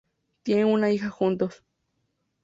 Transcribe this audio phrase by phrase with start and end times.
[0.41, 1.63] Tienen una hija juntos.